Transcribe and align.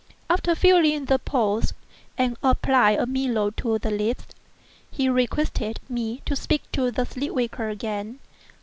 After 0.31 0.55
feeling 0.55 1.05
the 1.05 1.19
pulse 1.19 1.73
and 2.17 2.35
applying 2.41 2.97
a 2.97 3.05
mirror 3.05 3.51
to 3.57 3.77
the 3.77 3.91
lips, 3.91 4.25
he 4.89 5.07
requested 5.07 5.79
me 5.87 6.23
to 6.25 6.35
speak 6.35 6.63
to 6.71 6.89
the 6.89 7.05
sleep 7.05 7.33
waker 7.33 7.69
again. 7.69 8.17